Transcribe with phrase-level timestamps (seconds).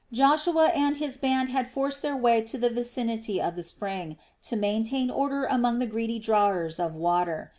[0.11, 4.55] Joshua and his band had forced their way to the vicinity of the spring, to
[4.55, 7.49] maintain order among the greedy drawers of water.